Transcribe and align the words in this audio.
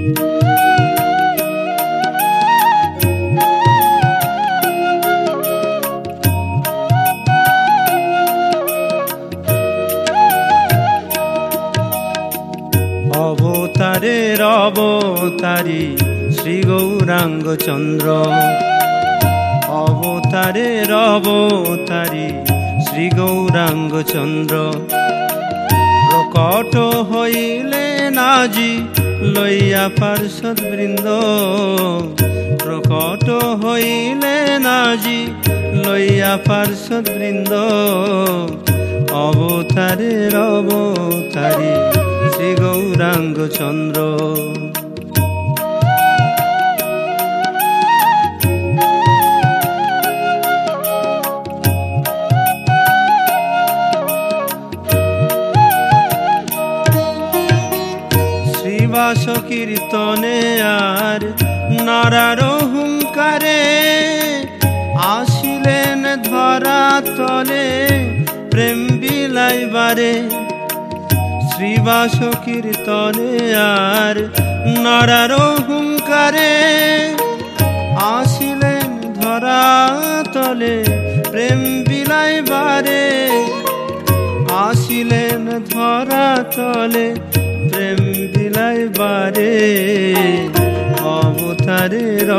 অবতারের 0.00 0.20
অবতারী 14.42 15.96
শ্রী 16.36 16.62
গৌরাঙ্গ 16.62 17.56
চন্দ্র। 17.56 18.08
অবতারের 19.68 20.92
অবতারী 20.92 22.28
শ্রী 22.84 23.10
গৌরাঙ্গ 23.16 24.02
চন্দ্র। 24.02 24.54
প্রকট 26.08 26.76
হইলে 27.10 28.10
নাজি 28.10 28.99
লইয়া 29.28 29.84
পার্ষদ 30.00 30.58
বৃন্দ 30.70 31.06
প্রকট 32.62 33.26
হইলে 33.62 34.36
নাজি 34.66 35.20
লইয়া 35.84 36.34
পার্ষদ 36.48 37.04
বৃন্দ 37.14 37.52
অবতারের 39.20 40.34
অবতারী 40.50 41.72
শ্রী 42.32 42.50
গৌরাঙ্গ 42.60 43.36
চন্দ্র 43.58 43.98
নারার 62.20 62.42
হুঙ্কারে 62.72 63.62
আসিলেন 65.14 66.02
ধরা 66.28 66.82
তলে 67.10 67.66
প্রেম 68.50 68.80
বিলাইবারে 69.00 70.12
শ্রীবাস 71.50 72.16
কীর্তনে 72.44 73.32
আর 73.78 74.16
নারার 74.84 75.32
হুঙ্কারে 75.66 76.52
আসিলেন 78.14 78.90
ধরা 79.18 79.64
তলে 80.34 80.76
প্রেম 81.30 81.60
বিলাইবারে 81.88 83.04
আসিলেন 84.64 85.42
ধরা 85.68 86.28
তলে 86.56 87.06
প্রেম 87.70 88.00
বিলাইবারে 88.32 89.52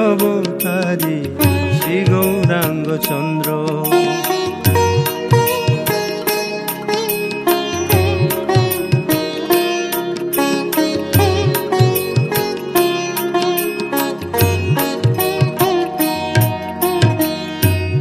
অবতারী 0.00 1.18
শ্রী 1.76 1.98
গৌরাঙ্গ 2.10 2.88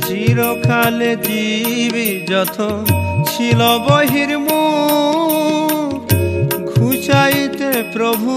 চিরকালে 0.05 1.11
জীবী 1.25 2.09
যত 2.29 2.57
ছিল 3.29 3.59
বহির 3.85 4.31
ঘুচাইতে 6.69 7.71
প্রভু 7.93 8.33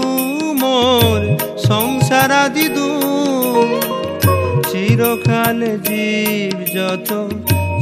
মোর 0.61 1.19
সংসারাদি 1.67 2.67
দু 2.75 3.02
চিরকালে 4.69 5.73
জীব 5.87 6.57
যত 6.75 7.09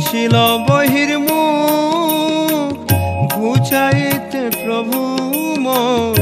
ছিল 0.03 0.35
বহির 0.65 1.11
ঘুচাইতে 3.33 4.43
প্রভু 4.61 4.99
মোর 5.65 6.13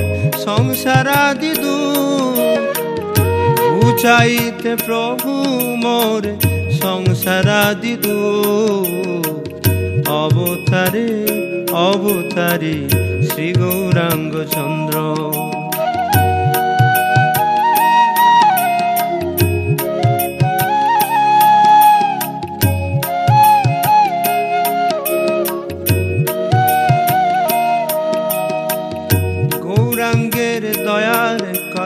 সংসারাদি 0.45 1.53
দু 1.63 1.77
ঘুচাইতে 3.69 4.71
প্রভু 4.85 5.31
মোর 5.83 6.23
সংসারাদি 6.79 7.93
দু 8.03 8.17
অবতারে 10.19 11.09
অবতারে 11.85 12.75
শ্রী 13.27 13.47
গৌরাঙ্গ 13.59 14.33
চন্দ্র 14.53 14.95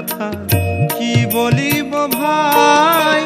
কথা 0.04 0.32
কি 0.98 1.14
বলিব 1.34 1.92
ভাই? 2.14 3.22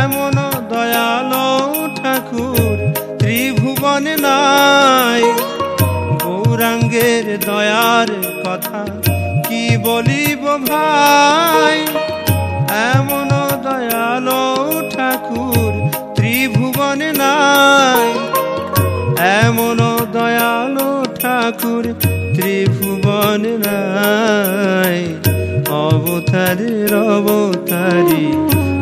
এমন 0.00 0.36
দয়াল 0.70 1.32
ঠাকুর 1.96 2.76
ত্রিভুবন 3.18 4.04
নাই। 4.20 5.22
গৌরাঙ্গের 6.24 7.26
দয়ার 7.46 8.10
কথা 8.44 8.80
কি 9.48 9.76
বলিব 9.76 10.42
ভাই? 10.68 11.78
এমন 12.92 13.30
দয়াল 13.62 14.28
ঠাকুর 14.96 15.72
ত্রিভুবন 16.14 17.00
নাই। 17.18 18.08
এমন 19.42 19.78
দয়াল 20.12 20.76
ঠাকুর 21.20 21.84
ত্রিভুবন 22.34 23.42
নাই। 23.66 25.29
অবতারের 25.70 26.94
অবতারী 26.94 28.26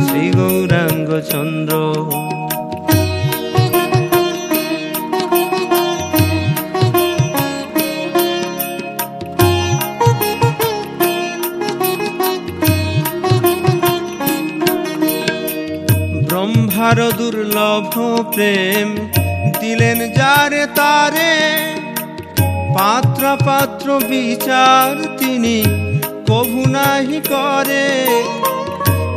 শ্রী 0.04 0.25
গৌরাঙ্গ 0.31 1.10
চন্দ্র। 1.21 1.75
ব্রহ্মার 16.28 16.99
দুর্লভ 17.19 17.93
প্রেম 18.34 18.88
দিলেন 19.60 19.99
যারে 20.12 20.66
তারে। 20.75 21.34
পাত্র 22.75 23.22
পাত্র 23.47 24.00
বিচার 24.09 25.16
তিনি 25.19 25.88
কভু 26.28 26.62
নাহি 26.69 27.21
করে। 27.28 27.87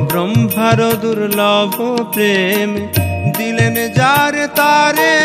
ব্রহ্মার 0.09 0.79
দুর্লভ 1.01 1.75
প্রেম 2.13 2.69
দিলেন 3.37 3.75
যারে 3.93 4.47
তারে। 4.55 5.15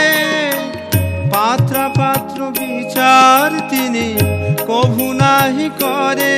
পাত্র 1.32 1.76
পাত্র 1.98 2.38
বিচার 2.50 3.48
তিনি 3.70 4.06
কভু 4.66 5.12
নাহি 5.12 5.68
করে। 5.80 6.36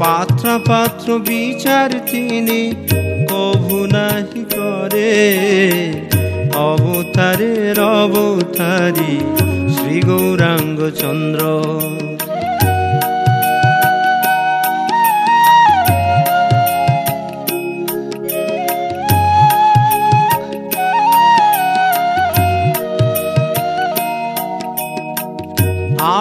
পাত্র 0.00 0.60
পাত্র 0.66 1.18
বিচার 1.18 1.90
তিনি 2.10 2.60
কভু 3.30 3.86
নাহি 3.92 4.42
করে। 4.56 5.12
অবতারের 6.54 7.80
অবতারী 7.80 9.14
শ্রী 9.74 10.00
গৌরাঙ্গ 10.00 10.90
চন্দ্র 10.90 11.42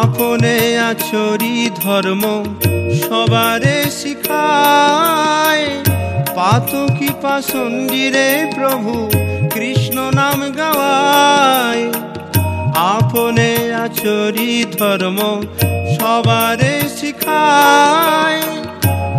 আপনে 0.07 0.57
আচরি 0.79 1.69
ধর্ম 1.75 2.23
সবারে 2.99 3.77
শিখায়। 3.91 5.67
পাতকি 6.35 7.09
পাসন্দিরে 7.21 8.51
প্রভু 8.55 9.09
কৃষ্ণ 9.53 9.97
নাম 10.13 10.39
গাওয়ায়। 10.57 11.85
আপনে 12.95 13.51
আচরি 13.73 14.65
ধর্ম 14.79 15.19
সবারে 15.99 16.75
শিখায়। 16.97 18.41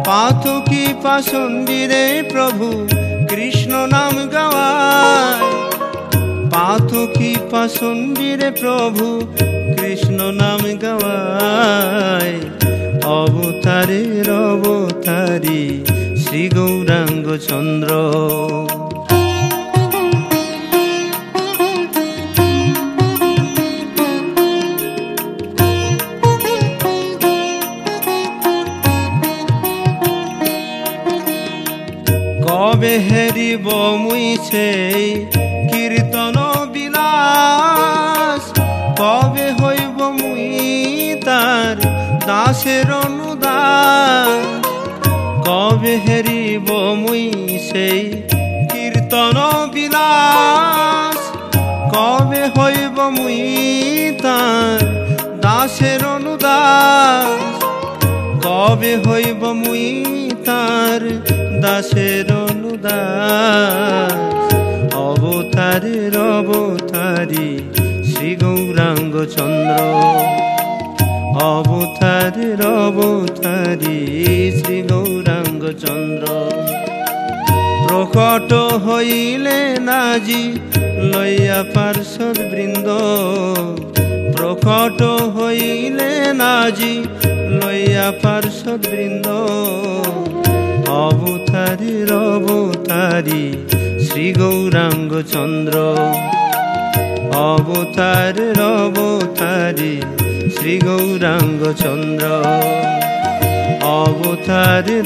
পাতকি 0.07 0.87
পাসন্দিরে 1.03 2.23
প্রভু 2.33 2.89
কৃষ্ণ 3.29 3.87
নাম 3.87 4.15
গাওয়ায়। 4.33 5.68
পাতকি 6.89 7.33
পাসন্দিরে 7.53 8.49
প্রভু 8.61 9.07
কৃষ্ণ 9.75 10.19
নাম 10.41 10.63
গাওয়ায় 10.83 12.37
অবতারের 13.19 14.29
অবতারী 14.47 15.65
শ্রী 16.23 16.43
গৌরাঙ্গ 16.55 17.27
চন্দ্র 17.49 17.91
কবে 32.49 32.95
হেরিব 33.09 33.67
মুই 34.03 34.27
কীর্তন 35.71 36.37
বিলাস। 36.75 38.45
কবে 39.01 39.47
হইব 39.61 39.99
মুই 40.19 40.47
তার 41.27 41.77
দাসের 42.29 42.89
অনুদাস 43.05 44.45
কবে 45.47 45.95
হেরিব 46.07 46.69
মুই 47.03 47.25
সেই 47.69 48.01
কীর্তন 48.73 49.37
বিলাস। 49.75 51.21
কবে 51.95 52.43
হইব 52.57 52.97
মুই 53.17 53.41
তার 54.25 54.79
দাসের 55.45 56.01
অনুদাস 56.15 57.55
কবে 58.47 58.93
হইব 59.07 59.43
মুই 59.63 59.87
তার 60.47 61.03
দাসের 61.69 62.29
অনুদাস, 62.45 64.19
অবতারের 65.09 66.15
অবতারী 66.35 67.49
শ্রী 68.09 68.31
গৌরাঙ্গ 68.43 69.15
চন্দ্র। 69.37 69.79
অবতারের 71.53 72.61
অবতারী 72.81 73.99
শ্রী 74.59 74.79
গৌরাঙ্গ 74.91 75.63
চন্দ্র। 75.85 76.25
প্রকট 77.83 78.51
হইলে 78.87 79.59
নাজি 79.89 80.45
লইয়া 81.13 81.61
পার্শ্বদ 81.75 82.37
বৃন্দ 82.51 82.89
প্রকট 84.49 85.03
হইলে 85.03 86.33
নাজি, 86.33 87.05
লইয়া 87.49 88.13
পার্শ্বদ 88.23 88.87
বৃন্দ 88.91 89.27
অবতারীর 90.89 92.13
অবতারী 92.13 93.45
শ্রী 94.07 94.33
গৌরাঙ্গ 94.33 95.23
চন্দ্র। 95.33 95.75
অবতারী 97.37 98.49
শ্রী 100.57 100.79
গৌরাঙ্গ 100.79 101.73
চন্দ্র। 101.73 102.27
অবতারী 103.83 104.99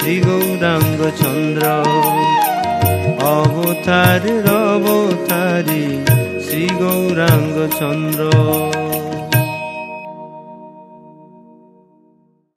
শ্রী 0.00 0.20
গৌরাঙ্গ 0.20 1.00
চন্দ্র। 1.22 1.64
অবতারী 3.24 4.32
শ্রী 6.54 6.66
গৌরাঙ্গ 6.80 7.56
চন্দ্র 7.80 8.20